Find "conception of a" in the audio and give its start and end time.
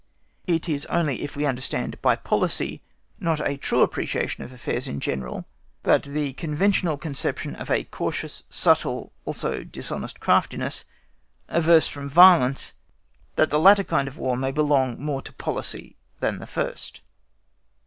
6.97-7.83